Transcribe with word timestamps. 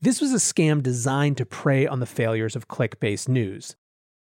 This 0.00 0.20
was 0.20 0.32
a 0.32 0.36
scam 0.36 0.80
designed 0.80 1.38
to 1.38 1.44
prey 1.44 1.84
on 1.84 1.98
the 1.98 2.06
failures 2.06 2.54
of 2.54 2.68
click-based 2.68 3.28
news. 3.28 3.74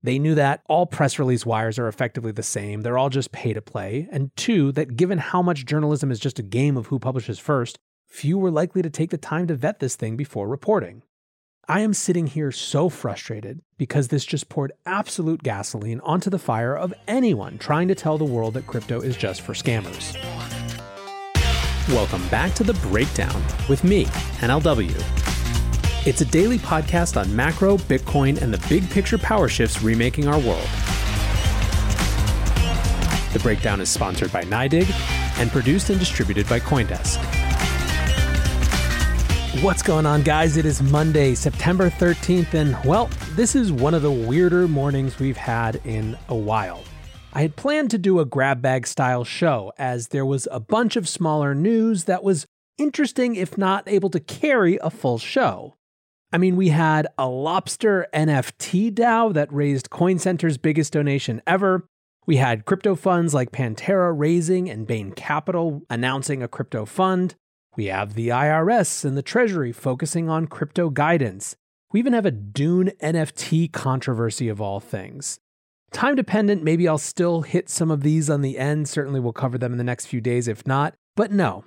They 0.04 0.20
knew 0.20 0.36
that 0.36 0.62
all 0.70 0.86
press 0.86 1.18
release 1.18 1.48
wires 1.48 1.80
are 1.80 1.88
effectively 1.88 2.32
the 2.32 2.44
same, 2.44 2.82
they're 2.82 2.98
all 2.98 3.10
just 3.10 3.32
pay 3.32 3.54
to 3.54 3.62
play, 3.62 4.08
and 4.12 4.30
two, 4.36 4.72
that 4.74 4.96
given 4.96 5.18
how 5.18 5.42
much 5.42 5.66
journalism 5.66 6.12
is 6.12 6.20
just 6.20 6.38
a 6.38 6.44
game 6.44 6.78
of 6.78 6.88
who 6.88 7.00
publishes 7.00 7.40
first, 7.40 7.80
few 8.06 8.38
were 8.38 8.52
likely 8.52 8.84
to 8.84 8.90
take 8.92 9.10
the 9.10 9.18
time 9.18 9.48
to 9.48 9.56
vet 9.56 9.80
this 9.80 9.96
thing 9.96 10.16
before 10.16 10.48
reporting. 10.48 11.02
I 11.68 11.80
am 11.80 11.96
sitting 11.96 12.28
here 12.28 12.52
so 12.52 12.88
frustrated 12.88 13.62
because 13.80 14.10
this 14.10 14.26
just 14.26 14.50
poured 14.50 14.74
absolute 14.86 15.42
gasoline 15.42 16.02
onto 16.02 16.30
the 16.30 16.38
fire 16.38 16.78
of 16.78 16.94
anyone 17.08 17.58
trying 17.58 17.88
to 17.88 17.96
tell 17.96 18.20
the 18.20 18.26
world 18.26 18.54
that 18.54 18.68
crypto 18.68 19.02
is 19.02 19.18
just 19.18 19.42
for 19.42 19.54
scammers. 19.54 20.14
Welcome 21.90 22.28
back 22.28 22.54
to 22.56 22.64
The 22.64 22.76
Breakdown 22.76 23.42
with 23.68 23.84
me, 23.84 24.06
NLW. 24.40 25.23
It's 26.06 26.20
a 26.20 26.26
daily 26.26 26.60
podcast 26.60 27.16
on 27.16 27.34
macro, 27.34 27.78
Bitcoin, 27.78 28.42
and 28.42 28.54
the 28.54 28.68
big 28.68 28.90
picture 28.90 29.18
power 29.18 29.48
shifts 29.48 29.82
remaking 29.82 30.28
our 30.28 30.38
world. 30.38 30.68
The 33.32 33.40
Breakdown 33.42 33.80
is 33.80 33.88
sponsored 33.88 34.30
by 34.30 34.44
NYDIG 34.44 34.92
and 35.40 35.50
produced 35.50 35.90
and 35.92 35.98
distributed 35.98 36.50
by 36.50 36.60
Coindesk. 36.60 37.24
What's 39.64 39.82
going 39.82 40.06
on, 40.06 40.24
guys? 40.24 40.58
It 40.58 40.66
is 40.66 40.84
Monday, 40.84 41.36
September 41.36 41.90
13th, 41.90 42.54
and 42.54 42.76
well, 42.84 43.10
this 43.36 43.56
is 43.56 43.72
one 43.72 43.94
of 43.94 44.02
the 44.02 44.12
weirder 44.12 44.68
mornings 44.68 45.20
we've 45.20 45.38
had 45.38 45.80
in 45.86 46.18
a 46.28 46.36
while. 46.36 46.84
I 47.32 47.44
had 47.44 47.56
planned 47.56 47.92
to 47.92 47.98
do 47.98 48.20
a 48.20 48.26
grab 48.26 48.62
bag 48.62 48.88
style 48.88 49.24
show, 49.24 49.72
as 49.78 50.10
there 50.10 50.26
was 50.26 50.50
a 50.52 50.60
bunch 50.60 50.98
of 50.98 51.08
smaller 51.08 51.56
news 51.56 52.04
that 52.04 52.26
was 52.26 52.46
interesting, 52.78 53.38
if 53.38 53.58
not 53.58 53.88
able 53.88 54.10
to 54.10 54.20
carry 54.20 54.78
a 54.82 54.90
full 54.90 55.18
show. 55.18 55.76
I 56.34 56.40
mean, 56.40 56.56
we 56.56 56.70
had 56.70 57.06
a 57.16 57.28
lobster 57.28 58.08
NFT 58.12 58.92
DAO 58.92 59.32
that 59.36 59.54
raised 59.54 59.92
Coin 59.92 60.18
Center's 60.18 60.58
biggest 60.58 60.92
donation 60.92 61.44
ever. 61.46 61.88
We 62.26 62.38
had 62.38 62.66
crypto 62.66 62.96
funds 62.96 63.36
like 63.36 63.52
Pantera 63.52 64.12
raising 64.18 64.68
and 64.68 64.88
Bain 64.88 65.12
Capital 65.12 65.84
announcing 65.92 66.42
a 66.42 66.48
crypto 66.48 66.86
fund. 66.86 67.36
We 67.76 67.86
have 67.86 68.16
the 68.16 68.30
IRS 68.30 69.06
and 69.06 69.16
the 69.16 69.22
Treasury 69.22 69.72
focusing 69.72 70.28
on 70.28 70.48
crypto 70.48 70.90
guidance. 70.90 71.56
We 71.92 72.00
even 72.00 72.14
have 72.14 72.26
a 72.26 72.32
Dune 72.32 72.94
NFT 73.00 73.72
controversy 73.72 74.50
of 74.50 74.60
all 74.60 74.80
things. 74.80 75.40
Time 75.92 76.16
dependent, 76.16 76.64
maybe 76.64 76.88
I'll 76.88 76.98
still 76.98 77.44
hit 77.44 77.70
some 77.70 77.92
of 77.92 78.02
these 78.02 78.28
on 78.32 78.42
the 78.42 78.58
end. 78.58 78.90
Certainly, 78.90 79.20
we'll 79.20 79.34
cover 79.34 79.60
them 79.60 79.74
in 79.74 79.78
the 79.78 79.84
next 79.84 80.08
few 80.08 80.20
days 80.20 80.48
if 80.48 80.66
not. 80.66 80.96
But 81.16 81.32
no. 81.32 81.64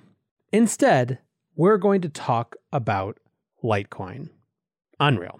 Instead, 0.51 1.19
we're 1.55 1.77
going 1.77 2.01
to 2.01 2.09
talk 2.09 2.57
about 2.73 3.17
Litecoin. 3.63 4.31
Unreal. 4.99 5.39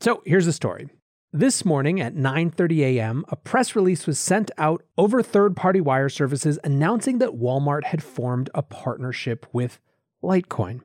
So 0.00 0.22
here's 0.24 0.46
the 0.46 0.52
story. 0.52 0.88
This 1.32 1.64
morning 1.64 2.00
at 2.00 2.14
9:30 2.14 2.80
a.m., 2.80 3.24
a 3.28 3.36
press 3.36 3.74
release 3.74 4.06
was 4.06 4.18
sent 4.18 4.50
out 4.56 4.84
over 4.96 5.22
third-party 5.22 5.80
wire 5.80 6.08
services 6.08 6.58
announcing 6.62 7.18
that 7.18 7.36
Walmart 7.36 7.84
had 7.84 8.02
formed 8.02 8.50
a 8.54 8.62
partnership 8.62 9.46
with 9.52 9.80
Litecoin. 10.22 10.82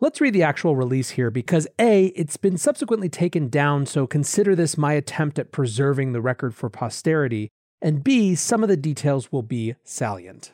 Let's 0.00 0.20
read 0.20 0.32
the 0.32 0.42
actual 0.42 0.74
release 0.74 1.10
here 1.10 1.30
because 1.30 1.68
A, 1.78 2.06
it's 2.16 2.36
been 2.36 2.56
subsequently 2.58 3.08
taken 3.08 3.48
down, 3.48 3.86
so 3.86 4.06
consider 4.06 4.56
this 4.56 4.76
my 4.78 4.94
attempt 4.94 5.38
at 5.38 5.52
preserving 5.52 6.12
the 6.12 6.22
record 6.22 6.54
for 6.54 6.68
posterity, 6.68 7.50
and 7.80 8.02
B, 8.02 8.34
some 8.34 8.62
of 8.62 8.68
the 8.68 8.76
details 8.76 9.30
will 9.30 9.42
be 9.42 9.76
salient. 9.84 10.52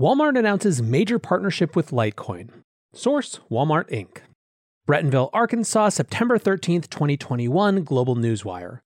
Walmart 0.00 0.38
announces 0.38 0.80
major 0.80 1.18
partnership 1.18 1.76
with 1.76 1.90
Litecoin. 1.90 2.48
Source 2.92 3.38
Walmart 3.50 3.90
Inc. 3.90 4.22
Bentonville, 4.90 5.30
Arkansas, 5.32 5.90
September 5.90 6.36
13th, 6.36 6.90
2021, 6.90 7.84
Global 7.84 8.16
Newswire. 8.16 8.80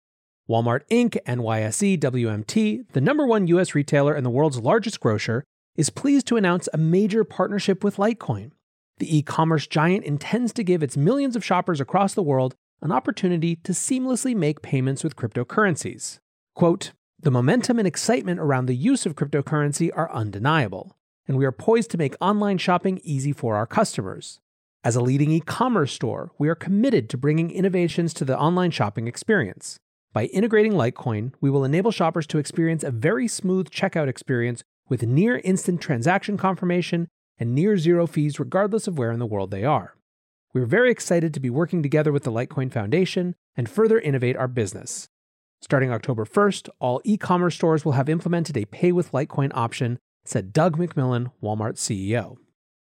Walmart 0.46 0.82
Inc., 0.90 1.16
NYSE 1.24 1.98
WMT, 1.98 2.84
the 2.92 3.00
number 3.00 3.26
one 3.26 3.46
US 3.46 3.74
retailer 3.74 4.12
and 4.12 4.26
the 4.26 4.30
world's 4.30 4.58
largest 4.58 5.00
grocer, 5.00 5.44
is 5.76 5.88
pleased 5.88 6.26
to 6.26 6.36
announce 6.36 6.68
a 6.74 6.76
major 6.76 7.24
partnership 7.24 7.82
with 7.82 7.96
Litecoin. 7.96 8.50
The 8.98 9.16
e 9.16 9.22
commerce 9.22 9.66
giant 9.66 10.04
intends 10.04 10.52
to 10.52 10.62
give 10.62 10.82
its 10.82 10.94
millions 10.94 11.36
of 11.36 11.44
shoppers 11.44 11.80
across 11.80 12.12
the 12.12 12.22
world 12.22 12.54
an 12.82 12.92
opportunity 12.92 13.56
to 13.56 13.72
seamlessly 13.72 14.36
make 14.36 14.60
payments 14.60 15.04
with 15.04 15.16
cryptocurrencies. 15.16 16.18
Quote, 16.54 16.92
the 17.18 17.30
momentum 17.30 17.78
and 17.78 17.88
excitement 17.88 18.40
around 18.40 18.66
the 18.66 18.76
use 18.76 19.06
of 19.06 19.14
cryptocurrency 19.14 19.90
are 19.96 20.12
undeniable, 20.12 20.98
and 21.26 21.38
we 21.38 21.46
are 21.46 21.50
poised 21.50 21.90
to 21.92 21.98
make 21.98 22.14
online 22.20 22.58
shopping 22.58 23.00
easy 23.02 23.32
for 23.32 23.56
our 23.56 23.66
customers. 23.66 24.40
As 24.84 24.96
a 24.96 25.00
leading 25.00 25.30
e 25.30 25.40
commerce 25.40 25.94
store, 25.94 26.30
we 26.36 26.46
are 26.50 26.54
committed 26.54 27.08
to 27.08 27.16
bringing 27.16 27.50
innovations 27.50 28.12
to 28.12 28.24
the 28.26 28.38
online 28.38 28.70
shopping 28.70 29.08
experience. 29.08 29.78
By 30.12 30.26
integrating 30.26 30.72
Litecoin, 30.72 31.32
we 31.40 31.48
will 31.48 31.64
enable 31.64 31.90
shoppers 31.90 32.26
to 32.26 32.38
experience 32.38 32.84
a 32.84 32.90
very 32.90 33.26
smooth 33.26 33.70
checkout 33.70 34.08
experience 34.08 34.62
with 34.90 35.02
near 35.02 35.38
instant 35.38 35.80
transaction 35.80 36.36
confirmation 36.36 37.08
and 37.38 37.54
near 37.54 37.78
zero 37.78 38.06
fees 38.06 38.38
regardless 38.38 38.86
of 38.86 38.98
where 38.98 39.10
in 39.10 39.18
the 39.18 39.26
world 39.26 39.50
they 39.50 39.64
are. 39.64 39.96
We're 40.52 40.66
very 40.66 40.90
excited 40.90 41.32
to 41.32 41.40
be 41.40 41.48
working 41.48 41.82
together 41.82 42.12
with 42.12 42.24
the 42.24 42.30
Litecoin 42.30 42.70
Foundation 42.70 43.36
and 43.56 43.70
further 43.70 43.98
innovate 43.98 44.36
our 44.36 44.48
business. 44.48 45.08
Starting 45.62 45.92
October 45.92 46.26
1st, 46.26 46.68
all 46.78 47.00
e 47.04 47.16
commerce 47.16 47.54
stores 47.54 47.86
will 47.86 47.92
have 47.92 48.10
implemented 48.10 48.58
a 48.58 48.66
pay 48.66 48.92
with 48.92 49.12
Litecoin 49.12 49.50
option, 49.54 49.98
said 50.26 50.52
Doug 50.52 50.76
McMillon, 50.76 51.32
Walmart 51.42 51.76
CEO. 51.76 52.36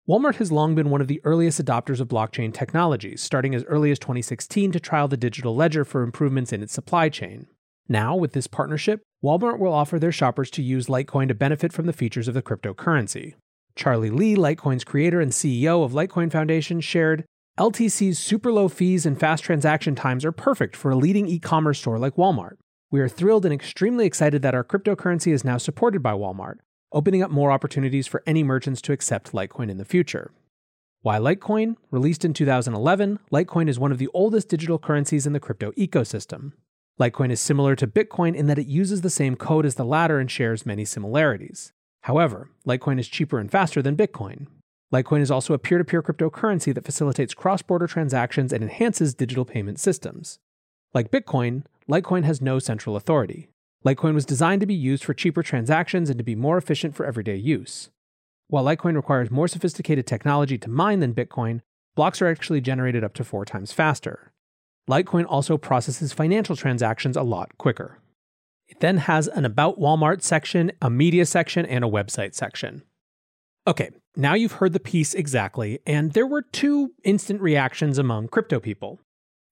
Walmart 0.08 0.36
has 0.36 0.52
long 0.52 0.76
been 0.76 0.90
one 0.90 1.00
of 1.00 1.08
the 1.08 1.20
earliest 1.24 1.60
adopters 1.60 1.98
of 1.98 2.06
blockchain 2.06 2.54
technologies, 2.54 3.20
starting 3.20 3.56
as 3.56 3.64
early 3.64 3.90
as 3.90 3.98
2016 3.98 4.70
to 4.70 4.78
trial 4.78 5.08
the 5.08 5.16
digital 5.16 5.56
ledger 5.56 5.84
for 5.84 6.02
improvements 6.02 6.52
in 6.52 6.62
its 6.62 6.72
supply 6.72 7.08
chain. 7.08 7.48
Now, 7.88 8.14
with 8.14 8.32
this 8.32 8.46
partnership, 8.46 9.02
Walmart 9.24 9.58
will 9.58 9.72
offer 9.72 9.98
their 9.98 10.12
shoppers 10.12 10.48
to 10.52 10.62
use 10.62 10.86
Litecoin 10.86 11.26
to 11.26 11.34
benefit 11.34 11.72
from 11.72 11.86
the 11.86 11.92
features 11.92 12.28
of 12.28 12.34
the 12.34 12.42
cryptocurrency. 12.42 13.34
Charlie 13.74 14.10
Lee, 14.10 14.36
Litecoin's 14.36 14.84
creator 14.84 15.20
and 15.20 15.32
CEO 15.32 15.84
of 15.84 15.90
Litecoin 15.90 16.30
Foundation, 16.30 16.80
shared 16.80 17.24
LTC's 17.58 18.16
super 18.16 18.52
low 18.52 18.68
fees 18.68 19.06
and 19.06 19.18
fast 19.18 19.42
transaction 19.42 19.96
times 19.96 20.24
are 20.24 20.30
perfect 20.30 20.76
for 20.76 20.92
a 20.92 20.96
leading 20.96 21.26
e 21.26 21.40
commerce 21.40 21.80
store 21.80 21.98
like 21.98 22.14
Walmart. 22.14 22.58
We 22.92 23.00
are 23.00 23.08
thrilled 23.08 23.44
and 23.44 23.52
extremely 23.52 24.06
excited 24.06 24.42
that 24.42 24.54
our 24.54 24.62
cryptocurrency 24.62 25.32
is 25.32 25.42
now 25.42 25.58
supported 25.58 26.00
by 26.00 26.12
Walmart, 26.12 26.58
opening 26.96 27.22
up 27.22 27.30
more 27.30 27.52
opportunities 27.52 28.06
for 28.06 28.22
any 28.26 28.42
merchants 28.42 28.80
to 28.80 28.92
accept 28.92 29.32
Litecoin 29.32 29.70
in 29.70 29.76
the 29.76 29.84
future. 29.84 30.32
Why 31.02 31.18
Litecoin? 31.18 31.76
Released 31.90 32.24
in 32.24 32.32
2011, 32.32 33.20
Litecoin 33.30 33.68
is 33.68 33.78
one 33.78 33.92
of 33.92 33.98
the 33.98 34.08
oldest 34.14 34.48
digital 34.48 34.78
currencies 34.78 35.26
in 35.26 35.34
the 35.34 35.38
crypto 35.38 35.72
ecosystem. 35.72 36.52
Litecoin 36.98 37.30
is 37.30 37.38
similar 37.38 37.76
to 37.76 37.86
Bitcoin 37.86 38.34
in 38.34 38.46
that 38.46 38.58
it 38.58 38.66
uses 38.66 39.02
the 39.02 39.10
same 39.10 39.36
code 39.36 39.66
as 39.66 39.74
the 39.74 39.84
latter 39.84 40.18
and 40.18 40.30
shares 40.30 40.64
many 40.64 40.86
similarities. 40.86 41.74
However, 42.04 42.48
Litecoin 42.66 42.98
is 42.98 43.08
cheaper 43.08 43.38
and 43.38 43.50
faster 43.50 43.82
than 43.82 43.94
Bitcoin. 43.94 44.46
Litecoin 44.90 45.20
is 45.20 45.30
also 45.30 45.52
a 45.52 45.58
peer 45.58 45.76
to 45.76 45.84
peer 45.84 46.02
cryptocurrency 46.02 46.72
that 46.74 46.86
facilitates 46.86 47.34
cross 47.34 47.60
border 47.60 47.86
transactions 47.86 48.54
and 48.54 48.62
enhances 48.62 49.12
digital 49.12 49.44
payment 49.44 49.78
systems. 49.78 50.38
Like 50.94 51.10
Bitcoin, 51.10 51.64
Litecoin 51.90 52.24
has 52.24 52.40
no 52.40 52.58
central 52.58 52.96
authority. 52.96 53.48
Litecoin 53.86 54.14
was 54.14 54.26
designed 54.26 54.60
to 54.62 54.66
be 54.66 54.74
used 54.74 55.04
for 55.04 55.14
cheaper 55.14 55.44
transactions 55.44 56.10
and 56.10 56.18
to 56.18 56.24
be 56.24 56.34
more 56.34 56.58
efficient 56.58 56.96
for 56.96 57.06
everyday 57.06 57.36
use. 57.36 57.90
While 58.48 58.64
Litecoin 58.64 58.96
requires 58.96 59.30
more 59.30 59.46
sophisticated 59.46 60.08
technology 60.08 60.58
to 60.58 60.68
mine 60.68 60.98
than 60.98 61.14
Bitcoin, 61.14 61.60
blocks 61.94 62.20
are 62.20 62.26
actually 62.26 62.60
generated 62.60 63.04
up 63.04 63.14
to 63.14 63.22
four 63.22 63.44
times 63.44 63.70
faster. 63.70 64.32
Litecoin 64.90 65.24
also 65.28 65.56
processes 65.56 66.12
financial 66.12 66.56
transactions 66.56 67.16
a 67.16 67.22
lot 67.22 67.56
quicker. 67.58 68.00
It 68.66 68.80
then 68.80 68.96
has 68.96 69.28
an 69.28 69.44
About 69.44 69.78
Walmart 69.78 70.20
section, 70.20 70.72
a 70.82 70.90
media 70.90 71.24
section, 71.24 71.64
and 71.64 71.84
a 71.84 71.88
website 71.88 72.34
section. 72.34 72.82
Okay, 73.68 73.90
now 74.16 74.34
you've 74.34 74.52
heard 74.52 74.72
the 74.72 74.80
piece 74.80 75.14
exactly, 75.14 75.78
and 75.86 76.12
there 76.12 76.26
were 76.26 76.42
two 76.42 76.90
instant 77.04 77.40
reactions 77.40 77.98
among 77.98 78.28
crypto 78.28 78.58
people. 78.58 78.98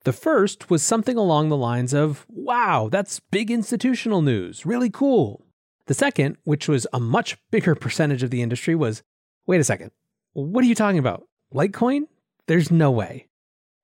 The 0.05 0.13
first 0.13 0.69
was 0.69 0.83
something 0.83 1.17
along 1.17 1.49
the 1.49 1.57
lines 1.57 1.95
of, 1.95 2.27
wow, 2.29 2.89
that's 2.93 3.21
big 3.21 3.51
institutional 3.51 4.21
news, 4.21 4.67
really 4.67 4.91
cool. 4.91 5.47
The 5.87 5.95
second, 5.95 6.37
which 6.45 6.69
was 6.69 6.87
a 6.93 7.01
much 7.01 7.39
bigger 7.51 7.75
percentage 7.85 8.23
of 8.23 8.31
the 8.31 8.43
industry, 8.43 8.75
was, 8.75 9.03
wait 9.47 9.61
a 9.61 9.65
second, 9.65 9.93
what 10.35 10.63
are 10.63 10.69
you 10.69 10.75
talking 10.75 10.99
about? 10.99 11.27
Litecoin? 11.55 12.03
There's 12.47 12.71
no 12.71 12.91
way. 12.91 13.29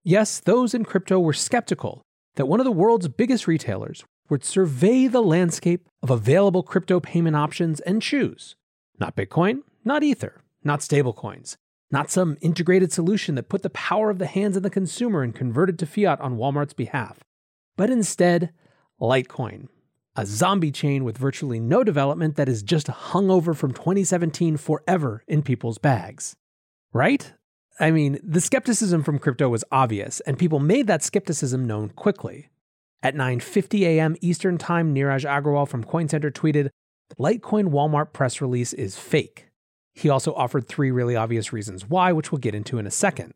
Yes, 0.04 0.40
those 0.40 0.74
in 0.74 0.84
crypto 0.84 1.18
were 1.18 1.32
skeptical 1.32 2.02
that 2.34 2.46
one 2.46 2.60
of 2.60 2.64
the 2.64 2.72
world's 2.72 3.08
biggest 3.08 3.46
retailers 3.46 4.04
would 4.28 4.44
survey 4.44 5.06
the 5.06 5.22
landscape 5.22 5.88
of 6.02 6.10
available 6.10 6.62
crypto 6.62 7.00
payment 7.00 7.36
options 7.36 7.80
and 7.80 8.02
choose 8.02 8.56
not 8.98 9.16
Bitcoin, 9.16 9.62
not 9.82 10.02
Ether, 10.02 10.42
not 10.62 10.80
stablecoins, 10.80 11.56
not 11.90 12.10
some 12.10 12.36
integrated 12.40 12.92
solution 12.92 13.34
that 13.34 13.48
put 13.48 13.62
the 13.62 13.70
power 13.70 14.10
of 14.10 14.18
the 14.18 14.26
hands 14.26 14.56
of 14.56 14.62
the 14.62 14.70
consumer 14.70 15.22
and 15.22 15.34
converted 15.34 15.78
to 15.78 15.86
fiat 15.86 16.20
on 16.20 16.36
Walmart's 16.36 16.74
behalf, 16.74 17.20
but 17.76 17.90
instead, 17.90 18.52
Litecoin, 19.00 19.68
a 20.16 20.26
zombie 20.26 20.70
chain 20.70 21.04
with 21.04 21.18
virtually 21.18 21.58
no 21.58 21.82
development 21.82 22.36
that 22.36 22.48
is 22.48 22.62
just 22.62 22.88
hung 22.88 23.30
over 23.30 23.54
from 23.54 23.72
2017 23.72 24.56
forever 24.56 25.24
in 25.26 25.42
people's 25.42 25.78
bags. 25.78 26.36
Right? 26.92 27.32
I 27.78 27.90
mean, 27.90 28.18
the 28.22 28.40
skepticism 28.40 29.02
from 29.02 29.18
crypto 29.18 29.48
was 29.48 29.64
obvious, 29.72 30.20
and 30.20 30.38
people 30.38 30.60
made 30.60 30.86
that 30.88 31.02
skepticism 31.02 31.64
known 31.64 31.88
quickly. 31.90 32.50
At 33.02 33.14
9:50 33.14 33.82
a.m. 33.82 34.16
Eastern 34.20 34.58
Time, 34.58 34.94
Neeraj 34.94 35.24
Agrawal 35.24 35.66
from 35.66 35.84
CoinCenter 35.84 36.30
tweeted, 36.30 36.68
"Litecoin 37.18 37.70
Walmart 37.70 38.12
press 38.12 38.42
release 38.42 38.74
is 38.74 38.98
fake." 38.98 39.49
He 40.00 40.08
also 40.08 40.32
offered 40.32 40.66
three 40.66 40.90
really 40.90 41.14
obvious 41.14 41.52
reasons 41.52 41.86
why, 41.86 42.10
which 42.12 42.32
we'll 42.32 42.38
get 42.38 42.54
into 42.54 42.78
in 42.78 42.86
a 42.86 42.90
second. 42.90 43.34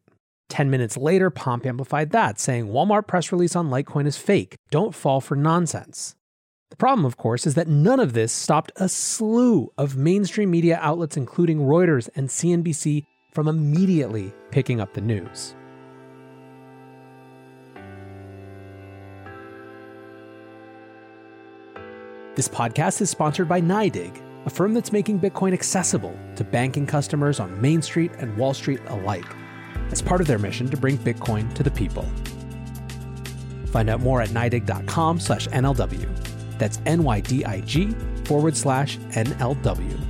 10 0.49 0.71
minutes 0.71 0.97
later, 0.97 1.29
Pomp 1.29 1.67
amplified 1.67 2.11
that, 2.13 2.41
saying 2.41 2.69
Walmart 2.69 3.07
press 3.07 3.31
release 3.31 3.55
on 3.55 3.69
Litecoin 3.69 4.07
is 4.07 4.17
fake. 4.17 4.57
Don't 4.71 4.95
fall 4.95 5.21
for 5.21 5.37
nonsense. 5.37 6.15
The 6.71 6.77
problem, 6.77 7.05
of 7.05 7.19
course, 7.19 7.47
is 7.47 7.55
that 7.57 7.69
none 7.69 8.01
of 8.01 8.15
this 8.15 8.33
stopped 8.33 8.73
a 8.77 8.89
slew 8.89 9.71
of 9.77 9.99
mainstream 9.99 10.51
media 10.51 10.79
outlets, 10.81 11.19
including 11.19 11.59
Reuters 11.61 12.09
and 12.17 12.31
CNBC, 12.31 13.05
from 13.35 13.47
immediately 13.47 14.33
picking 14.51 14.81
up 14.81 14.95
the 14.95 15.03
news. 15.03 15.55
This 22.37 22.49
podcast 22.49 23.03
is 23.03 23.11
sponsored 23.11 23.51
by 23.51 23.61
NYDIG 23.61 24.23
a 24.47 24.51
firm 24.51 24.75
that's 24.75 24.93
making 24.93 25.21
Bitcoin 25.21 25.53
accessible 25.53 26.17
to 26.37 26.45
banking 26.45 26.87
customers 26.87 27.41
on 27.41 27.61
Main 27.61 27.81
Street 27.83 28.13
and 28.19 28.37
Wall 28.37 28.55
Street 28.55 28.81
alike, 28.89 29.25
as 29.91 30.03
part 30.03 30.21
of 30.21 30.27
their 30.27 30.39
mission 30.39 30.69
to 30.71 30.77
bring 30.77 30.99
Bitcoin 30.99 31.53
to 31.55 31.63
the 31.63 31.71
people. 31.71 32.05
Find 33.69 33.91
out 33.91 34.01
more 34.01 34.21
at 34.21 34.29
NYDIG.com 34.29 35.19
slash 35.19 35.49
NLW. 35.49 36.59
That's 36.59 36.81
N-Y-D-I-G 36.87 37.91
forward 38.25 38.57
slash 38.57 38.99
NLW. 38.99 40.01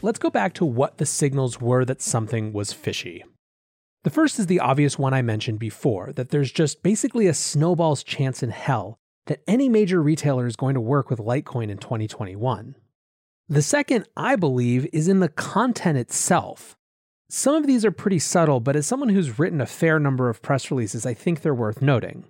Let's 0.00 0.18
go 0.18 0.30
back 0.30 0.54
to 0.54 0.64
what 0.64 0.98
the 0.98 1.06
signals 1.06 1.60
were 1.60 1.84
that 1.84 2.00
something 2.00 2.52
was 2.52 2.72
fishy. 2.72 3.24
The 4.04 4.10
first 4.10 4.38
is 4.38 4.46
the 4.46 4.60
obvious 4.60 4.98
one 4.98 5.12
I 5.12 5.22
mentioned 5.22 5.58
before 5.58 6.12
that 6.12 6.30
there's 6.30 6.52
just 6.52 6.82
basically 6.82 7.26
a 7.26 7.34
snowball's 7.34 8.04
chance 8.04 8.42
in 8.42 8.50
hell 8.50 8.98
that 9.26 9.42
any 9.46 9.68
major 9.68 10.02
retailer 10.02 10.46
is 10.46 10.56
going 10.56 10.74
to 10.74 10.80
work 10.80 11.10
with 11.10 11.18
Litecoin 11.18 11.68
in 11.68 11.78
2021. 11.78 12.76
The 13.48 13.62
second, 13.62 14.06
I 14.16 14.36
believe, 14.36 14.86
is 14.92 15.08
in 15.08 15.20
the 15.20 15.28
content 15.28 15.98
itself. 15.98 16.76
Some 17.28 17.54
of 17.54 17.66
these 17.66 17.84
are 17.84 17.90
pretty 17.90 18.18
subtle, 18.18 18.60
but 18.60 18.76
as 18.76 18.86
someone 18.86 19.10
who's 19.10 19.38
written 19.38 19.60
a 19.60 19.66
fair 19.66 19.98
number 19.98 20.28
of 20.28 20.42
press 20.42 20.70
releases, 20.70 21.04
I 21.04 21.12
think 21.12 21.42
they're 21.42 21.54
worth 21.54 21.82
noting. 21.82 22.24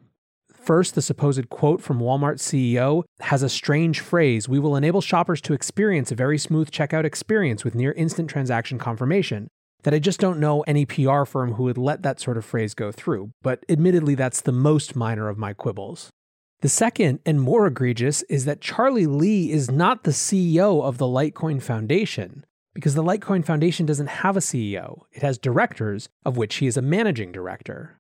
First, 0.53 0.95
the 0.95 1.03
supposed 1.03 1.49
quote 1.51 1.81
from 1.81 2.01
Walmart 2.01 2.39
CEO 2.39 3.05
has 3.21 3.43
a 3.43 3.49
strange 3.49 4.01
phrase 4.01 4.49
We 4.49 4.59
will 4.59 4.77
enable 4.77 5.01
shoppers 5.01 5.41
to 5.43 5.55
experience 5.55 6.11
a 6.11 6.17
very 6.17 6.39
smooth 6.39 6.71
checkout 6.71 7.05
experience 7.05 7.65
with 7.65 7.75
near 7.75 7.93
instant 7.93 8.29
transaction 8.29 8.79
confirmation, 8.79 9.49
that 9.83 9.95
I 9.95 9.99
just 9.99 10.21
don't 10.21 10.41
know 10.41 10.63
any 10.63 10.85
PR 10.85 11.25
firm 11.25 11.55
who 11.55 11.65
would 11.65 11.79
let 11.79 12.03
that 12.03 12.21
sort 12.21 12.37
of 12.37 12.45
phrase 12.45 12.75
go 12.75 12.91
through, 12.93 13.31
but 13.43 13.65
admittedly, 13.69 14.15
that's 14.15 14.41
the 14.41 14.53
most 14.53 14.97
minor 14.97 15.29
of 15.29 15.39
my 15.39 15.53
quibbles. 15.53 16.11
The 16.61 16.69
second 16.69 17.21
and 17.25 17.41
more 17.41 17.67
egregious 17.67 18.23
is 18.23 18.45
that 18.45 18.61
Charlie 18.61 19.07
Lee 19.07 19.53
is 19.53 19.71
not 19.71 20.03
the 20.03 20.11
CEO 20.11 20.83
of 20.83 20.99
the 20.99 21.07
Litecoin 21.07 21.63
Foundation, 21.63 22.45
because 22.75 22.97
the 22.97 23.05
Litecoin 23.05 23.45
Foundation 23.45 23.87
doesn't 23.87 24.09
have 24.09 24.37
a 24.37 24.41
CEO. 24.41 25.03
It 25.13 25.23
has 25.23 25.39
directors, 25.39 26.09
of 26.25 26.37
which 26.37 26.57
he 26.57 26.67
is 26.67 26.77
a 26.77 26.83
managing 26.83 27.31
director. 27.31 27.99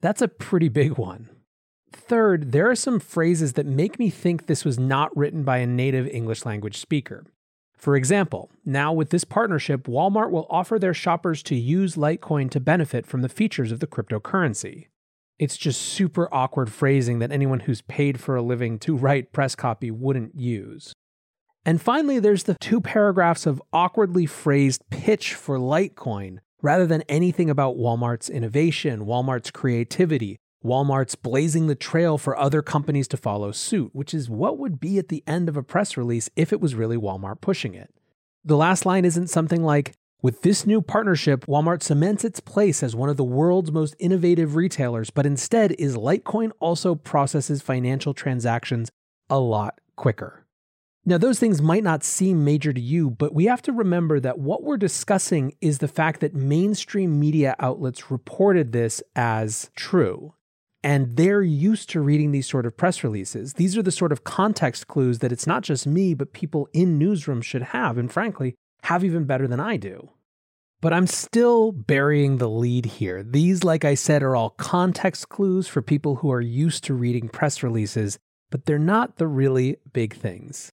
That's 0.00 0.22
a 0.22 0.28
pretty 0.28 0.68
big 0.68 0.98
one. 0.98 1.30
Third, 1.92 2.52
there 2.52 2.70
are 2.70 2.76
some 2.76 3.00
phrases 3.00 3.54
that 3.54 3.66
make 3.66 3.98
me 3.98 4.10
think 4.10 4.46
this 4.46 4.64
was 4.64 4.78
not 4.78 5.16
written 5.16 5.42
by 5.42 5.58
a 5.58 5.66
native 5.66 6.06
English 6.08 6.44
language 6.44 6.78
speaker. 6.78 7.24
For 7.76 7.94
example, 7.94 8.50
now 8.64 8.92
with 8.92 9.10
this 9.10 9.24
partnership, 9.24 9.84
Walmart 9.84 10.30
will 10.30 10.46
offer 10.48 10.78
their 10.78 10.94
shoppers 10.94 11.42
to 11.44 11.54
use 11.54 11.94
Litecoin 11.94 12.50
to 12.50 12.60
benefit 12.60 13.06
from 13.06 13.22
the 13.22 13.28
features 13.28 13.70
of 13.70 13.80
the 13.80 13.86
cryptocurrency. 13.86 14.86
It's 15.38 15.58
just 15.58 15.82
super 15.82 16.32
awkward 16.32 16.72
phrasing 16.72 17.18
that 17.18 17.30
anyone 17.30 17.60
who's 17.60 17.82
paid 17.82 18.18
for 18.18 18.36
a 18.36 18.42
living 18.42 18.78
to 18.80 18.96
write 18.96 19.32
press 19.32 19.54
copy 19.54 19.90
wouldn't 19.90 20.34
use. 20.34 20.92
And 21.64 21.82
finally, 21.82 22.20
there's 22.20 22.44
the 22.44 22.56
two 22.60 22.80
paragraphs 22.80 23.44
of 23.44 23.60
awkwardly 23.72 24.24
phrased 24.24 24.82
pitch 24.88 25.34
for 25.34 25.58
Litecoin 25.58 26.38
rather 26.62 26.86
than 26.86 27.02
anything 27.02 27.50
about 27.50 27.76
Walmart's 27.76 28.30
innovation, 28.30 29.04
Walmart's 29.04 29.50
creativity, 29.50 30.38
Walmart's 30.66 31.14
blazing 31.14 31.68
the 31.68 31.74
trail 31.74 32.18
for 32.18 32.36
other 32.36 32.60
companies 32.60 33.08
to 33.08 33.16
follow 33.16 33.52
suit, 33.52 33.90
which 33.94 34.12
is 34.12 34.28
what 34.28 34.58
would 34.58 34.80
be 34.80 34.98
at 34.98 35.08
the 35.08 35.22
end 35.26 35.48
of 35.48 35.56
a 35.56 35.62
press 35.62 35.96
release 35.96 36.28
if 36.34 36.52
it 36.52 36.60
was 36.60 36.74
really 36.74 36.96
Walmart 36.96 37.40
pushing 37.40 37.74
it. 37.74 37.94
The 38.44 38.56
last 38.56 38.84
line 38.84 39.04
isn't 39.04 39.28
something 39.28 39.62
like, 39.62 39.94
with 40.22 40.42
this 40.42 40.66
new 40.66 40.82
partnership, 40.82 41.46
Walmart 41.46 41.82
cements 41.82 42.24
its 42.24 42.40
place 42.40 42.82
as 42.82 42.96
one 42.96 43.08
of 43.08 43.16
the 43.16 43.24
world's 43.24 43.70
most 43.70 43.94
innovative 43.98 44.56
retailers, 44.56 45.10
but 45.10 45.26
instead 45.26 45.72
is 45.78 45.96
Litecoin 45.96 46.50
also 46.58 46.94
processes 46.94 47.62
financial 47.62 48.12
transactions 48.14 48.90
a 49.30 49.38
lot 49.38 49.80
quicker. 49.94 50.46
Now, 51.04 51.18
those 51.18 51.38
things 51.38 51.62
might 51.62 51.84
not 51.84 52.02
seem 52.02 52.44
major 52.44 52.72
to 52.72 52.80
you, 52.80 53.10
but 53.10 53.32
we 53.32 53.44
have 53.44 53.62
to 53.62 53.72
remember 53.72 54.18
that 54.18 54.40
what 54.40 54.64
we're 54.64 54.76
discussing 54.76 55.54
is 55.60 55.78
the 55.78 55.86
fact 55.86 56.20
that 56.20 56.34
mainstream 56.34 57.20
media 57.20 57.54
outlets 57.60 58.10
reported 58.10 58.72
this 58.72 59.02
as 59.14 59.70
true. 59.76 60.34
And 60.86 61.16
they're 61.16 61.42
used 61.42 61.90
to 61.90 62.00
reading 62.00 62.30
these 62.30 62.46
sort 62.46 62.64
of 62.64 62.76
press 62.76 63.02
releases. 63.02 63.54
These 63.54 63.76
are 63.76 63.82
the 63.82 63.90
sort 63.90 64.12
of 64.12 64.22
context 64.22 64.86
clues 64.86 65.18
that 65.18 65.32
it's 65.32 65.44
not 65.44 65.64
just 65.64 65.84
me, 65.84 66.14
but 66.14 66.32
people 66.32 66.68
in 66.72 66.96
newsrooms 66.96 67.42
should 67.42 67.64
have, 67.74 67.98
and 67.98 68.08
frankly, 68.08 68.54
have 68.84 69.02
even 69.02 69.24
better 69.24 69.48
than 69.48 69.58
I 69.58 69.78
do. 69.78 70.10
But 70.80 70.92
I'm 70.92 71.08
still 71.08 71.72
burying 71.72 72.38
the 72.38 72.48
lead 72.48 72.86
here. 72.86 73.24
These, 73.24 73.64
like 73.64 73.84
I 73.84 73.94
said, 73.94 74.22
are 74.22 74.36
all 74.36 74.50
context 74.50 75.28
clues 75.28 75.66
for 75.66 75.82
people 75.82 76.14
who 76.14 76.30
are 76.30 76.40
used 76.40 76.84
to 76.84 76.94
reading 76.94 77.30
press 77.30 77.64
releases, 77.64 78.16
but 78.52 78.66
they're 78.66 78.78
not 78.78 79.16
the 79.16 79.26
really 79.26 79.78
big 79.92 80.14
things. 80.14 80.70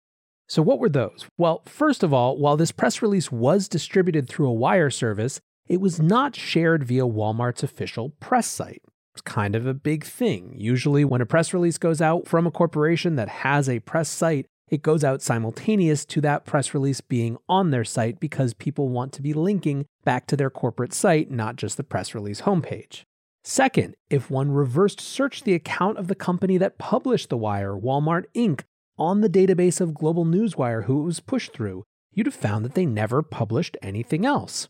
So, 0.48 0.62
what 0.62 0.78
were 0.78 0.90
those? 0.90 1.26
Well, 1.40 1.64
first 1.66 2.04
of 2.04 2.14
all, 2.14 2.38
while 2.38 2.56
this 2.56 2.72
press 2.72 3.02
release 3.02 3.32
was 3.32 3.68
distributed 3.68 4.30
through 4.30 4.50
a 4.50 4.54
wire 4.54 4.92
service, 4.92 5.40
it 5.68 5.82
was 5.82 6.00
not 6.00 6.36
shared 6.36 6.84
via 6.84 7.08
Walmart's 7.08 7.64
official 7.64 8.12
press 8.20 8.46
site. 8.46 8.84
It's 9.14 9.22
kind 9.22 9.56
of 9.56 9.68
a 9.68 9.74
big 9.74 10.04
thing. 10.04 10.56
Usually, 10.58 11.06
when 11.06 11.22
a 11.22 11.26
press 11.26 11.54
release 11.54 11.78
goes 11.78 12.02
out 12.02 12.28
from 12.28 12.48
a 12.48 12.52
corporation 12.52 13.16
that 13.16 13.30
has 13.30 13.70
a 13.70 13.80
press 13.80 14.10
site, 14.10 14.48
it 14.70 14.82
goes 14.82 15.04
out 15.04 15.22
simultaneous 15.22 16.04
to 16.06 16.22
that 16.22 16.46
press 16.46 16.74
release 16.74 17.00
being 17.00 17.38
on 17.48 17.70
their 17.70 17.84
site 17.84 18.20
because 18.20 18.56
people 18.56 18.90
want 18.90 19.14
to 19.14 19.22
be 19.22 19.34
linking 19.34 19.86
back 20.04 20.26
to 20.28 20.36
their 20.36 20.50
corporate 20.50 20.94
site, 20.94 21.30
not 21.30 21.58
just 21.58 21.78
the 21.78 21.84
press 21.84 22.16
release 22.16 22.42
homepage. 22.42 23.04
Second, 23.44 23.94
if 24.10 24.32
one 24.32 24.52
reversed 24.52 25.00
searched 25.00 25.44
the 25.44 25.54
account 25.54 25.98
of 26.00 26.08
the 26.08 26.16
company 26.16 26.58
that 26.58 26.80
published 26.80 27.30
the 27.30 27.38
wire, 27.38 27.74
Walmart 27.74 28.26
Inc., 28.34 28.62
on 28.98 29.22
the 29.22 29.30
database 29.30 29.82
of 29.82 29.94
Global 29.94 30.26
Newswire 30.26 30.86
who 30.86 31.02
it 31.02 31.06
was 31.06 31.20
pushed 31.20 31.52
through, 31.52 31.84
you'd 32.14 32.28
have 32.28 32.34
found 32.34 32.64
that 32.64 32.74
they 32.74 32.86
never 32.86 33.22
published 33.22 33.78
anything 33.82 34.26
else. 34.26 34.70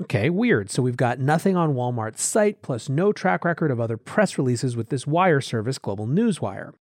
Okay, 0.00 0.30
weird. 0.30 0.70
So 0.70 0.82
we've 0.82 0.96
got 0.96 1.18
nothing 1.18 1.56
on 1.56 1.74
Walmart's 1.74 2.22
site, 2.22 2.62
plus 2.62 2.88
no 2.88 3.12
track 3.12 3.44
record 3.44 3.70
of 3.70 3.80
other 3.80 3.96
press 3.96 4.38
releases 4.38 4.76
with 4.76 4.88
this 4.88 5.06
wire 5.06 5.40
service, 5.40 5.78
Global 5.78 6.06
Newswire. 6.06 6.72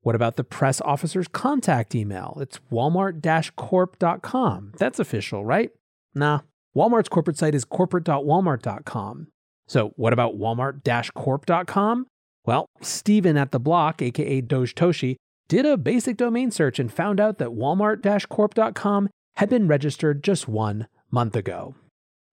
What 0.00 0.14
about 0.14 0.36
the 0.36 0.44
press 0.44 0.80
officer's 0.80 1.28
contact 1.28 1.94
email? 1.94 2.36
It's 2.40 2.60
walmart 2.70 3.22
corp.com. 3.56 4.72
That's 4.76 4.98
official, 4.98 5.44
right? 5.44 5.70
Nah, 6.14 6.40
Walmart's 6.76 7.08
corporate 7.08 7.38
site 7.38 7.54
is 7.54 7.64
corporate.walmart.com. 7.64 9.28
So, 9.66 9.92
what 9.96 10.12
about 10.12 10.38
walmart 10.38 11.14
corp.com? 11.14 12.06
Well, 12.44 12.66
Steven 12.82 13.38
at 13.38 13.52
the 13.52 13.60
block, 13.60 14.02
aka 14.02 14.40
Doge 14.42 14.74
Toshi, 14.74 15.16
did 15.48 15.64
a 15.64 15.78
basic 15.78 16.16
domain 16.16 16.50
search 16.50 16.78
and 16.78 16.92
found 16.92 17.18
out 17.18 17.38
that 17.38 17.48
walmart 17.48 18.28
corp.com 18.28 19.08
had 19.36 19.48
been 19.48 19.66
registered 19.66 20.22
just 20.22 20.48
one 20.48 20.86
month 21.10 21.34
ago. 21.34 21.74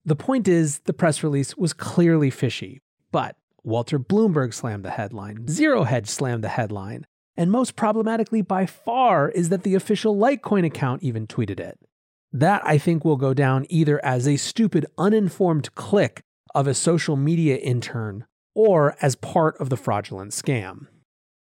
The 0.03 0.15
point 0.15 0.47
is, 0.47 0.79
the 0.79 0.93
press 0.93 1.23
release 1.23 1.55
was 1.55 1.73
clearly 1.73 2.29
fishy, 2.29 2.81
but 3.11 3.35
Walter 3.63 3.99
Bloomberg 3.99 4.53
slammed 4.53 4.83
the 4.83 4.91
headline, 4.91 5.47
Zero 5.47 5.83
Hedge 5.83 6.07
slammed 6.07 6.43
the 6.43 6.49
headline, 6.49 7.05
and 7.37 7.51
most 7.51 7.75
problematically 7.75 8.41
by 8.41 8.65
far 8.65 9.29
is 9.29 9.49
that 9.49 9.63
the 9.63 9.75
official 9.75 10.15
Litecoin 10.15 10.65
account 10.65 11.03
even 11.03 11.27
tweeted 11.27 11.59
it. 11.59 11.79
That, 12.33 12.61
I 12.65 12.77
think, 12.77 13.05
will 13.05 13.17
go 13.17 13.33
down 13.33 13.65
either 13.69 14.03
as 14.03 14.27
a 14.27 14.37
stupid, 14.37 14.85
uninformed 14.97 15.75
click 15.75 16.23
of 16.55 16.65
a 16.65 16.73
social 16.73 17.15
media 17.15 17.57
intern 17.57 18.25
or 18.55 18.95
as 19.01 19.15
part 19.15 19.57
of 19.57 19.69
the 19.69 19.77
fraudulent 19.77 20.31
scam. 20.31 20.87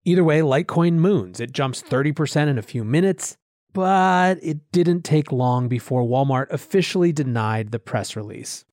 Either 0.05 0.25
way, 0.25 0.41
Litecoin 0.41 0.95
moons. 0.95 1.41
It 1.41 1.53
jumps 1.53 1.83
30% 1.83 2.49
in 2.49 2.59
a 2.59 2.63
few 2.63 2.85
minutes, 2.85 3.37
but 3.73 4.39
it 4.43 4.71
didn't 4.73 5.03
take 5.03 5.33
long 5.33 5.69
before 5.69 6.03
Walmart 6.03 6.51
officially 6.51 7.13
denied 7.13 7.71
the 7.71 7.79
press 7.79 8.17
release. 8.17 8.65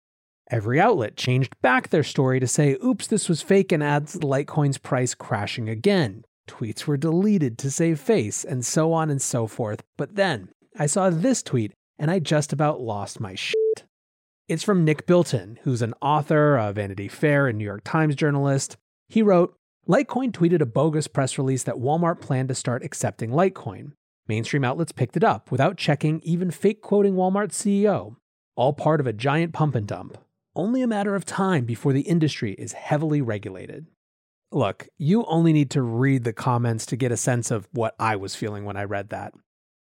Every 0.50 0.80
outlet 0.80 1.18
changed 1.18 1.60
back 1.62 1.90
their 1.90 2.04
story 2.04 2.40
to 2.40 2.48
say, 2.48 2.78
oops, 2.84 3.08
this 3.08 3.28
was 3.28 3.42
fake 3.42 3.72
and 3.72 3.84
adds 3.84 4.16
Litecoin's 4.18 4.78
price 4.78 5.14
crashing 5.14 5.68
again. 5.68 6.24
Tweets 6.48 6.86
were 6.86 6.98
deleted 6.98 7.58
to 7.58 7.70
save 7.70 8.00
face, 8.00 8.46
and 8.46 8.66
so 8.66 8.94
on 8.94 9.10
and 9.10 9.22
so 9.22 9.48
forth. 9.48 9.84
But 9.98 10.16
then 10.16 10.50
I 10.78 10.86
saw 10.86 11.10
this 11.10 11.44
tweet 11.44 11.74
and 12.00 12.10
I 12.10 12.20
just 12.20 12.54
about 12.54 12.80
lost 12.80 13.20
my 13.20 13.36
shit. 13.36 13.84
It's 14.48 14.64
from 14.64 14.86
Nick 14.86 15.06
Bilton, 15.06 15.60
who's 15.64 15.82
an 15.82 15.94
author, 16.02 16.56
a 16.56 16.72
Vanity 16.72 17.10
Fair 17.10 17.48
and 17.48 17.58
New 17.58 17.66
York 17.66 17.82
Times 17.84 18.16
journalist. 18.16 18.78
He 19.10 19.22
wrote 19.22 19.56
Litecoin 19.90 20.32
tweeted 20.32 20.62
a 20.62 20.66
bogus 20.66 21.08
press 21.08 21.38
release 21.38 21.64
that 21.64 21.76
Walmart 21.76 22.22
planned 22.22 22.50
to 22.50 22.56
start 22.56 22.84
accepting 22.84 23.32
Litecoin. 23.32 23.92
Mainstream 24.28 24.64
outlets 24.64 24.92
picked 24.92 25.16
it 25.16 25.24
up 25.24 25.52
without 25.52 25.78
checking, 25.78 26.20
even 26.22 26.52
fake 26.52 26.82
quoting 26.82 27.16
Walmart's 27.16 27.62
CEO. 27.62 28.16
All 28.56 28.74
part 28.74 29.00
of 29.00 29.08
a 29.08 29.14
giant 29.14 29.54
pump 29.54 29.76
and 29.76 29.88
dump. 29.88 30.18
Only 30.56 30.82
a 30.82 30.88
matter 30.88 31.16
of 31.16 31.24
time 31.26 31.66
before 31.66 31.94
the 31.94 32.02
industry 32.02 32.54
is 32.54 32.74
heavily 32.74 33.22
regulated. 33.22 33.86
Look, 34.52 34.88
you 34.98 35.24
only 35.26 35.54
need 35.54 35.70
to 35.72 35.82
read 35.82 36.24
the 36.24 36.34
comments 36.34 36.86
to 36.88 36.96
get 36.96 37.12
a 37.12 37.18
sense 37.18 37.52
of 37.52 37.68
what 37.72 37.96
I 38.00 38.16
was 38.16 38.36
feeling 38.36 38.66
when 38.66 38.78
I 38.78 38.84
read 38.84 39.10
that. 39.10 39.34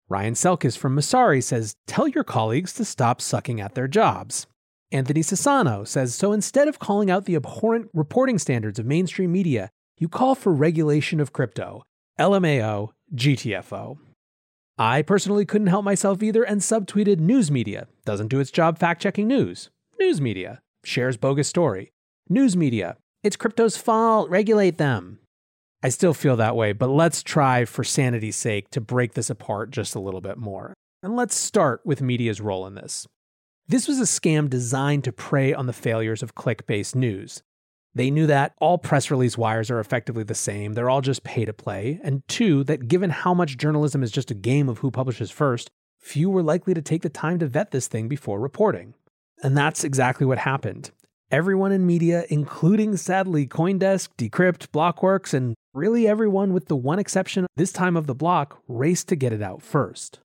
Ryan 0.09 0.35
Selkis 0.35 0.77
from 0.77 0.97
Messari 0.97 1.43
says, 1.43 1.77
Tell 1.87 2.09
your 2.09 2.25
colleagues 2.25 2.73
to 2.75 2.85
stop 2.85 3.21
sucking 3.21 3.61
at 3.61 3.75
their 3.75 3.89
jobs. 3.89 4.47
Anthony 4.91 5.21
Sassano 5.21 5.87
says, 5.87 6.15
So 6.15 6.33
instead 6.33 6.69
of 6.69 6.79
calling 6.79 7.11
out 7.11 7.25
the 7.25 7.37
abhorrent 7.37 7.89
reporting 7.95 8.39
standards 8.39 8.79
of 8.79 8.87
mainstream 8.87 9.33
media, 9.33 9.71
you 9.99 10.09
call 10.09 10.35
for 10.35 10.53
regulation 10.53 11.21
of 11.21 11.33
crypto. 11.33 11.83
LMAO, 12.19 12.91
GTFO. 13.15 13.99
I 14.79 15.03
personally 15.03 15.47
couldn't 15.47 15.69
help 15.69 15.85
myself 15.85 16.21
either 16.21 16.43
and 16.43 16.61
subtweeted 16.61 17.21
news 17.21 17.49
media. 17.49 17.87
Doesn't 18.05 18.27
do 18.27 18.41
its 18.41 18.51
job 18.51 18.77
fact 18.77 19.01
checking 19.01 19.29
news. 19.29 19.71
News 20.01 20.21
media. 20.21 20.63
Shares 20.83 21.17
bogus 21.17 21.47
story. 21.49 21.93
News 22.29 22.57
media. 22.57 22.97
It's 23.23 23.37
crypto's 23.37 23.77
fault. 23.77 24.29
Regulate 24.29 24.77
them. 24.79 25.21
I 25.85 25.91
still 25.91 26.13
feel 26.13 26.35
that 26.37 26.57
way, 26.57 26.73
but 26.73 26.89
let's 26.89 27.23
try, 27.23 27.67
for 27.67 27.85
sanity's 27.85 28.37
sake, 28.37 28.71
to 28.71 28.81
break 28.81 29.15
this 29.15 29.31
apart 29.31 29.71
just 29.71 29.95
a 29.95 30.01
little 30.01 30.21
bit 30.21 30.39
more. 30.39 30.75
And 31.05 31.15
let's 31.15 31.37
start 31.37 31.83
with 31.85 32.03
media's 32.03 32.41
role 32.41 32.67
in 32.67 32.75
this. 32.75 33.07
This 33.69 33.87
was 33.87 34.01
a 34.01 34.05
scam 34.05 34.51
designed 34.51 35.05
to 35.05 35.13
prey 35.13 35.55
on 35.55 35.67
the 35.67 35.73
failures 35.73 36.23
of 36.23 36.35
click 36.35 36.67
based 36.67 36.97
news. 36.97 37.43
They 37.95 38.11
knew 38.11 38.27
that 38.27 38.55
all 38.59 38.79
press 38.79 39.11
release 39.11 39.39
wires 39.39 39.71
are 39.71 39.79
effectively 39.79 40.25
the 40.25 40.35
same, 40.35 40.73
they're 40.73 40.91
all 40.91 41.01
just 41.01 41.23
pay 41.23 41.45
to 41.45 41.53
play, 41.53 42.01
and 42.03 42.27
two, 42.27 42.65
that 42.65 42.89
given 42.89 43.11
how 43.11 43.35
much 43.35 43.57
journalism 43.57 44.03
is 44.03 44.11
just 44.11 44.31
a 44.31 44.35
game 44.35 44.69
of 44.69 44.79
who 44.79 44.91
publishes 44.91 45.31
first, 45.31 45.71
few 46.01 46.29
were 46.29 46.43
likely 46.43 46.75
to 46.75 46.83
take 46.83 47.03
the 47.03 47.09
time 47.09 47.39
to 47.39 47.47
vet 47.47 47.71
this 47.71 47.87
thing 47.87 48.09
before 48.09 48.41
reporting. 48.41 48.95
And 49.43 49.57
that's 49.57 49.85
exactly 49.85 50.27
what 50.27 50.39
happened. 50.39 50.91
Everyone 51.31 51.73
in 51.73 51.87
media, 51.87 52.25
including 52.29 52.97
sadly 52.97 53.47
Coindesk, 53.47 54.09
Decrypt, 54.19 54.69
Blockworks, 54.69 55.33
and 55.33 55.55
really 55.73 56.07
everyone 56.07 56.53
with 56.53 56.67
the 56.67 56.77
one 56.77 56.99
exception 56.99 57.47
this 57.57 57.73
time 57.73 57.97
of 57.97 58.07
the 58.07 58.15
block, 58.15 58.61
raced 58.69 59.09
to 59.09 59.17
get 59.17 59.33
it 59.33 59.43
out 59.43 59.63
first. 59.63 60.21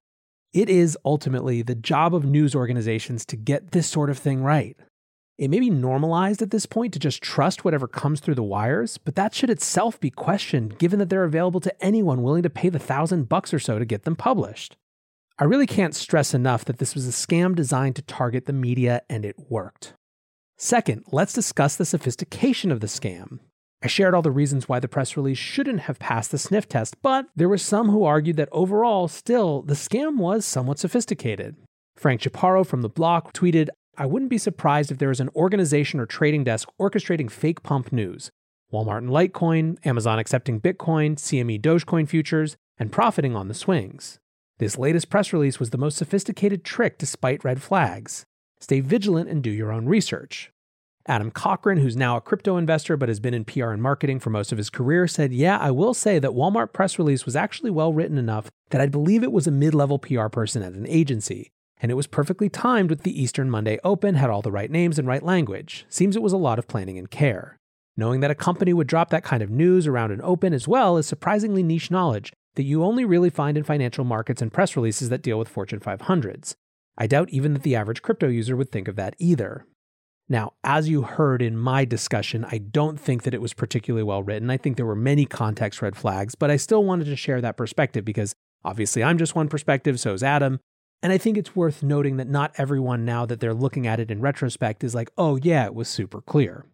It 0.54 0.70
is 0.70 0.98
ultimately 1.06 1.62
the 1.62 1.76
job 1.76 2.16
of 2.16 2.26
news 2.26 2.56
organizations 2.56 3.26
to 3.28 3.36
get 3.36 3.72
this 3.72 3.88
sort 3.88 4.10
of 4.10 4.18
thing 4.18 4.44
right. 4.44 4.76
It 5.40 5.50
may 5.50 5.62
be 5.62 5.70
normalized 5.70 6.42
at 6.42 6.52
this 6.52 6.66
point 6.66 6.92
to 6.92 7.00
just 7.00 7.24
trust 7.24 7.64
whatever 7.64 7.88
comes 7.88 8.20
through 8.20 8.36
the 8.36 8.44
wires, 8.44 8.98
but 8.98 9.16
that 9.16 9.34
should 9.34 9.50
itself 9.50 9.98
be 9.98 10.10
questioned 10.10 10.78
given 10.78 11.00
that 11.00 11.10
they're 11.10 11.24
available 11.24 11.62
to 11.62 11.84
anyone 11.84 12.22
willing 12.22 12.44
to 12.44 12.50
pay 12.50 12.68
the 12.68 12.78
thousand 12.78 13.30
bucks 13.30 13.54
or 13.54 13.60
so 13.60 13.80
to 13.80 13.86
get 13.86 14.04
them 14.04 14.18
published. 14.18 14.76
I 15.38 15.46
really 15.46 15.66
can't 15.66 15.96
stress 15.96 16.34
enough 16.34 16.66
that 16.66 16.80
this 16.80 16.94
was 16.94 17.08
a 17.08 17.12
scam 17.12 17.56
designed 17.56 17.96
to 17.96 18.02
target 18.02 18.48
the 18.48 18.54
media 18.54 19.02
and 19.10 19.24
it 19.24 19.50
worked. 19.50 19.94
Second, 20.58 21.06
let's 21.14 21.32
discuss 21.32 21.78
the 21.78 21.86
sophistication 21.86 22.70
of 22.70 22.82
the 22.82 22.88
scam. 22.88 23.40
I 23.82 23.88
shared 23.88 24.14
all 24.14 24.22
the 24.22 24.32
reasons 24.32 24.68
why 24.68 24.82
the 24.82 24.90
press 24.90 25.16
release 25.16 25.38
shouldn't 25.38 25.80
have 25.82 26.00
passed 26.00 26.32
the 26.32 26.38
sniff 26.38 26.68
test, 26.68 27.02
but 27.02 27.28
there 27.34 27.48
were 27.48 27.58
some 27.58 27.88
who 27.88 28.04
argued 28.04 28.36
that 28.36 28.50
overall, 28.52 29.08
still, 29.08 29.62
the 29.62 29.74
scam 29.74 30.18
was 30.18 30.46
somewhat 30.46 30.80
sophisticated. 30.80 31.56
Frank 31.96 32.20
Chaparro 32.20 32.66
from 32.66 32.82
The 32.82 32.90
Block 32.90 33.32
tweeted, 33.32 33.70
I 34.00 34.06
wouldn't 34.06 34.30
be 34.30 34.38
surprised 34.38 34.92
if 34.92 34.98
there 34.98 35.12
is 35.12 35.20
an 35.20 35.30
organization 35.36 36.00
or 36.00 36.06
trading 36.06 36.46
desk 36.46 36.70
orchestrating 36.80 37.30
fake 37.30 37.64
pump 37.64 37.92
news. 37.92 38.32
Walmart 38.72 39.00
and 39.00 39.10
Litecoin, 39.10 39.78
Amazon 39.86 40.20
accepting 40.20 40.62
Bitcoin, 40.62 41.18
CME 41.18 41.62
Dogecoin 41.62 42.08
futures, 42.08 42.56
and 42.78 42.94
profiting 42.94 43.36
on 43.36 43.50
the 43.50 43.54
swings. 43.54 44.18
This 44.58 44.78
latest 44.78 45.10
press 45.10 45.34
release 45.34 45.60
was 45.60 45.72
the 45.72 45.78
most 45.78 45.98
sophisticated 45.98 46.64
trick 46.64 46.98
despite 46.98 47.44
red 47.44 47.62
flags. 47.62 48.24
Stay 48.62 48.80
vigilant 48.80 49.30
and 49.30 49.44
do 49.44 49.50
your 49.50 49.70
own 49.70 49.86
research. 49.86 50.50
Adam 51.06 51.30
Cochran, 51.30 51.80
who's 51.80 51.98
now 51.98 52.16
a 52.16 52.22
crypto 52.22 52.56
investor 52.56 52.96
but 52.96 53.10
has 53.10 53.20
been 53.20 53.34
in 53.34 53.44
PR 53.44 53.72
and 53.72 53.82
marketing 53.84 54.22
for 54.22 54.30
most 54.30 54.54
of 54.54 54.58
his 54.58 54.70
career, 54.70 55.08
said, 55.08 55.34
Yeah, 55.34 55.58
I 55.58 55.72
will 55.72 55.94
say 55.94 56.20
that 56.20 56.32
Walmart 56.32 56.72
press 56.72 56.98
release 56.98 57.26
was 57.26 57.36
actually 57.36 57.72
well 57.72 57.92
written 57.92 58.18
enough 58.18 58.50
that 58.70 58.80
I'd 58.80 58.92
believe 58.92 59.24
it 59.24 59.34
was 59.34 59.48
a 59.48 59.52
mid 59.52 59.74
level 59.74 60.00
PR 60.00 60.28
person 60.28 60.64
at 60.64 60.72
an 60.72 60.88
agency. 60.88 61.52
And 61.80 61.92
it 61.92 61.96
was 61.96 62.08
perfectly 62.08 62.50
timed 62.50 62.90
with 62.90 63.04
the 63.04 63.22
Eastern 63.22 63.50
Monday 63.50 63.80
Open, 63.84 64.16
had 64.16 64.30
all 64.30 64.42
the 64.42 64.52
right 64.52 64.70
names 64.70 65.00
and 65.00 65.08
right 65.08 65.24
language. 65.24 65.86
Seems 65.90 66.16
it 66.16 66.22
was 66.22 66.34
a 66.34 66.38
lot 66.38 66.60
of 66.60 66.68
planning 66.68 66.98
and 66.98 67.10
care. 67.10 67.58
Knowing 67.96 68.20
that 68.20 68.32
a 68.32 68.36
company 68.36 68.74
would 68.74 68.88
drop 68.88 69.10
that 69.10 69.24
kind 69.24 69.44
of 69.44 69.50
news 69.50 69.88
around 69.88 70.12
an 70.12 70.22
open 70.24 70.54
as 70.54 70.68
well 70.68 70.98
is 70.98 71.06
surprisingly 71.06 71.64
niche 71.64 71.92
knowledge 71.92 72.32
that 72.56 72.64
you 72.64 72.84
only 72.84 73.06
really 73.06 73.30
find 73.30 73.58
in 73.58 73.64
financial 73.64 74.04
markets 74.04 74.42
and 74.42 74.54
press 74.54 74.76
releases 74.76 75.10
that 75.10 75.22
deal 75.22 75.40
with 75.40 75.48
Fortune 75.48 75.80
500s. 75.80 76.56
I 76.98 77.08
doubt 77.08 77.30
even 77.30 77.54
that 77.54 77.64
the 77.64 77.76
average 77.76 78.02
crypto 78.02 78.28
user 78.28 78.56
would 78.56 78.72
think 78.72 78.88
of 78.88 78.96
that 78.98 79.16
either. 79.18 79.66
Now, 80.28 80.54
as 80.64 80.90
you 80.90 81.02
heard 81.02 81.42
in 81.42 81.58
my 81.58 81.86
discussion, 81.86 82.46
I 82.46 82.60
don't 82.60 83.00
think 83.00 83.24
that 83.24 83.34
it 83.34 83.42
was 83.42 83.54
particularly 83.54 84.04
well 84.04 84.22
written. 84.22 84.50
I 84.50 84.58
think 84.58 84.78
there 84.78 84.86
were 84.86 84.96
many 84.96 85.26
context 85.26 85.82
red 85.82 85.96
flags, 85.96 86.36
but 86.36 86.52
I 86.52 86.58
still 86.58 86.84
wanted 86.84 87.06
to 87.06 87.16
share 87.16 87.42
that 87.42 87.58
perspective 87.58 88.06
because 88.06 88.36
obviously 88.64 89.04
I'm 89.04 89.18
just 89.18 89.36
one 89.36 89.48
perspective, 89.48 90.00
so 90.00 90.14
is 90.14 90.22
Adam. 90.22 90.60
And 91.02 91.14
I 91.14 91.18
think 91.18 91.38
it's 91.38 91.56
worth 91.56 91.82
noting 91.82 92.18
that 92.18 92.28
not 92.28 92.54
everyone, 92.58 93.06
now 93.06 93.26
that 93.26 93.40
they're 93.40 93.54
looking 93.54 93.88
at 93.88 94.00
it 94.00 94.12
in 94.12 94.22
retrospect, 94.22 94.84
is 94.84 94.94
like, 94.94 95.10
oh, 95.18 95.38
yeah, 95.38 95.66
it 95.66 95.74
was 95.74 95.88
super 95.88 96.22
clear. 96.22 96.66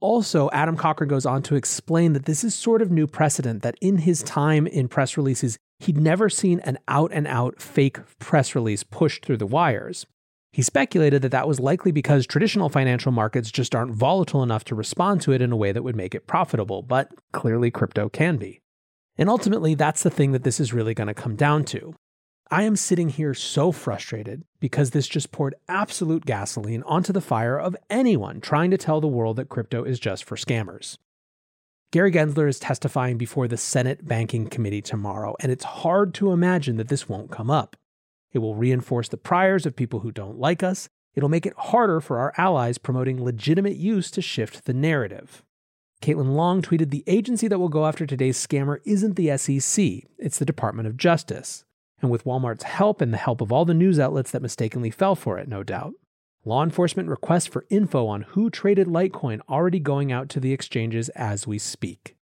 Also, 0.00 0.50
Adam 0.52 0.76
Cochran 0.76 1.08
goes 1.08 1.26
on 1.26 1.42
to 1.42 1.56
explain 1.56 2.12
that 2.12 2.26
this 2.26 2.44
is 2.44 2.54
sort 2.54 2.82
of 2.82 2.90
new 2.90 3.06
precedent 3.06 3.62
that 3.62 3.76
in 3.80 3.98
his 3.98 4.22
time 4.22 4.66
in 4.66 4.88
press 4.88 5.16
releases, 5.16 5.58
he'd 5.80 5.98
never 5.98 6.28
seen 6.28 6.60
an 6.60 6.78
out 6.88 7.10
and 7.12 7.26
out 7.26 7.60
fake 7.60 7.98
press 8.18 8.54
release 8.54 8.82
pushed 8.82 9.24
through 9.24 9.38
the 9.38 9.46
wires. 9.46 10.06
He 10.52 10.62
speculated 10.62 11.20
that 11.22 11.32
that 11.32 11.48
was 11.48 11.60
likely 11.60 11.92
because 11.92 12.26
traditional 12.26 12.68
financial 12.68 13.12
markets 13.12 13.50
just 13.50 13.74
aren't 13.74 13.94
volatile 13.94 14.42
enough 14.42 14.64
to 14.64 14.74
respond 14.74 15.20
to 15.22 15.32
it 15.32 15.42
in 15.42 15.52
a 15.52 15.56
way 15.56 15.72
that 15.72 15.82
would 15.82 15.96
make 15.96 16.14
it 16.14 16.26
profitable, 16.26 16.82
but 16.82 17.10
clearly 17.32 17.70
crypto 17.70 18.08
can 18.08 18.36
be. 18.36 18.60
And 19.18 19.28
ultimately, 19.28 19.74
that's 19.74 20.02
the 20.02 20.10
thing 20.10 20.32
that 20.32 20.44
this 20.44 20.60
is 20.60 20.72
really 20.72 20.94
going 20.94 21.08
to 21.08 21.14
come 21.14 21.36
down 21.36 21.64
to. 21.66 21.94
I 22.48 22.62
am 22.62 22.76
sitting 22.76 23.08
here 23.08 23.34
so 23.34 23.72
frustrated 23.72 24.44
because 24.60 24.90
this 24.90 25.08
just 25.08 25.32
poured 25.32 25.56
absolute 25.68 26.24
gasoline 26.24 26.84
onto 26.84 27.12
the 27.12 27.20
fire 27.20 27.58
of 27.58 27.76
anyone 27.90 28.40
trying 28.40 28.70
to 28.70 28.78
tell 28.78 29.00
the 29.00 29.08
world 29.08 29.34
that 29.36 29.48
crypto 29.48 29.82
is 29.82 29.98
just 29.98 30.22
for 30.22 30.36
scammers. 30.36 30.96
Gary 31.90 32.12
Gensler 32.12 32.48
is 32.48 32.60
testifying 32.60 33.18
before 33.18 33.48
the 33.48 33.56
Senate 33.56 34.06
Banking 34.06 34.46
Committee 34.46 34.80
tomorrow, 34.80 35.34
and 35.40 35.50
it's 35.50 35.64
hard 35.64 36.14
to 36.14 36.30
imagine 36.30 36.76
that 36.76 36.86
this 36.86 37.08
won't 37.08 37.32
come 37.32 37.50
up. 37.50 37.74
It 38.32 38.38
will 38.38 38.54
reinforce 38.54 39.08
the 39.08 39.16
priors 39.16 39.66
of 39.66 39.74
people 39.74 40.00
who 40.00 40.12
don't 40.12 40.38
like 40.38 40.62
us. 40.62 40.88
It'll 41.16 41.28
make 41.28 41.46
it 41.46 41.54
harder 41.56 42.00
for 42.00 42.18
our 42.20 42.32
allies 42.36 42.78
promoting 42.78 43.24
legitimate 43.24 43.76
use 43.76 44.08
to 44.12 44.22
shift 44.22 44.66
the 44.66 44.74
narrative. 44.74 45.42
Caitlin 46.00 46.34
Long 46.34 46.62
tweeted 46.62 46.90
The 46.90 47.04
agency 47.08 47.48
that 47.48 47.58
will 47.58 47.68
go 47.68 47.86
after 47.86 48.06
today's 48.06 48.38
scammer 48.38 48.78
isn't 48.84 49.16
the 49.16 49.36
SEC, 49.36 50.08
it's 50.18 50.38
the 50.38 50.44
Department 50.44 50.86
of 50.86 50.96
Justice 50.96 51.64
and 52.00 52.10
with 52.10 52.24
Walmart's 52.24 52.64
help 52.64 53.00
and 53.00 53.12
the 53.12 53.18
help 53.18 53.40
of 53.40 53.52
all 53.52 53.64
the 53.64 53.74
news 53.74 53.98
outlets 53.98 54.30
that 54.30 54.42
mistakenly 54.42 54.90
fell 54.90 55.14
for 55.14 55.38
it, 55.38 55.48
no 55.48 55.62
doubt. 55.62 55.94
Law 56.44 56.62
enforcement 56.62 57.08
requests 57.08 57.46
for 57.46 57.66
info 57.70 58.06
on 58.06 58.22
who 58.22 58.50
traded 58.50 58.86
Litecoin 58.86 59.40
already 59.48 59.80
going 59.80 60.12
out 60.12 60.28
to 60.28 60.40
the 60.40 60.52
exchanges 60.52 61.08
as 61.10 61.46
we 61.46 61.58
speak. 61.58 62.16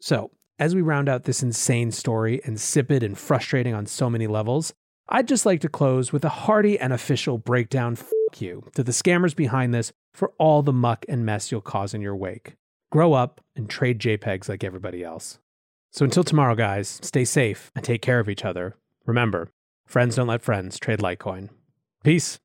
So, 0.00 0.30
as 0.58 0.74
we 0.74 0.82
round 0.82 1.08
out 1.08 1.24
this 1.24 1.42
insane 1.42 1.92
story, 1.92 2.40
insipid 2.44 3.04
and 3.04 3.16
frustrating 3.16 3.74
on 3.74 3.86
so 3.86 4.10
many 4.10 4.26
levels, 4.26 4.72
I'd 5.08 5.28
just 5.28 5.46
like 5.46 5.60
to 5.60 5.68
close 5.68 6.12
with 6.12 6.24
a 6.24 6.28
hearty 6.28 6.78
and 6.78 6.92
official 6.92 7.38
breakdown 7.38 7.92
f 7.92 8.10
you 8.36 8.64
to 8.74 8.82
the 8.82 8.92
scammers 8.92 9.34
behind 9.34 9.72
this 9.72 9.92
for 10.12 10.32
all 10.38 10.62
the 10.62 10.72
muck 10.72 11.06
and 11.08 11.24
mess 11.24 11.50
you'll 11.50 11.60
cause 11.60 11.94
in 11.94 12.02
your 12.02 12.16
wake. 12.16 12.54
Grow 12.90 13.14
up 13.14 13.40
and 13.56 13.70
trade 13.70 13.98
JPEGs 13.98 14.48
like 14.48 14.64
everybody 14.64 15.02
else. 15.02 15.38
So 15.92 16.04
until 16.04 16.24
tomorrow, 16.24 16.54
guys, 16.54 17.00
stay 17.02 17.24
safe 17.24 17.70
and 17.74 17.84
take 17.84 18.02
care 18.02 18.20
of 18.20 18.28
each 18.28 18.44
other. 18.44 18.76
Remember, 19.08 19.48
friends 19.86 20.16
don't 20.16 20.26
let 20.26 20.42
friends 20.42 20.78
trade 20.78 20.98
Litecoin. 20.98 21.48
Peace. 22.04 22.38